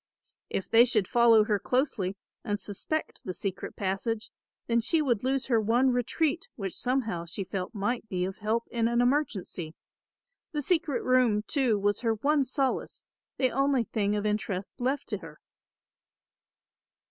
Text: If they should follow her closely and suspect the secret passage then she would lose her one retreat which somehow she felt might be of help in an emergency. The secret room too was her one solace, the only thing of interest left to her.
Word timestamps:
If 0.49 0.67
they 0.67 0.83
should 0.83 1.07
follow 1.07 1.43
her 1.43 1.59
closely 1.59 2.17
and 2.43 2.59
suspect 2.59 3.23
the 3.23 3.35
secret 3.35 3.75
passage 3.75 4.31
then 4.65 4.81
she 4.81 4.99
would 4.99 5.23
lose 5.23 5.45
her 5.45 5.61
one 5.61 5.91
retreat 5.91 6.47
which 6.55 6.75
somehow 6.75 7.25
she 7.25 7.43
felt 7.43 7.75
might 7.75 8.09
be 8.09 8.25
of 8.25 8.39
help 8.39 8.67
in 8.71 8.87
an 8.87 8.99
emergency. 8.99 9.75
The 10.53 10.63
secret 10.63 11.03
room 11.03 11.43
too 11.43 11.77
was 11.77 11.99
her 11.99 12.15
one 12.15 12.43
solace, 12.45 13.05
the 13.37 13.51
only 13.51 13.83
thing 13.83 14.15
of 14.15 14.25
interest 14.25 14.73
left 14.79 15.07
to 15.09 15.19
her. 15.19 15.39